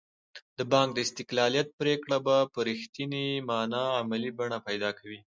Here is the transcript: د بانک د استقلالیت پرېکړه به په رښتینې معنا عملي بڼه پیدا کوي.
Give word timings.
د 0.57 0.59
بانک 0.71 0.89
د 0.93 0.99
استقلالیت 1.07 1.67
پرېکړه 1.79 2.17
به 2.25 2.35
په 2.53 2.59
رښتینې 2.69 3.25
معنا 3.49 3.83
عملي 4.01 4.31
بڼه 4.39 4.57
پیدا 4.67 4.89
کوي. 4.99 5.19